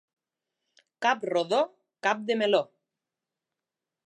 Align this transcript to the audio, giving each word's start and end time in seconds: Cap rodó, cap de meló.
Cap 1.07 1.27
rodó, 1.33 1.59
cap 2.09 2.25
de 2.31 2.39
meló. 2.43 2.63